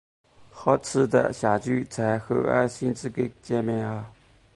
[0.49, 4.11] 好期待下周在赫尔辛基的见面啊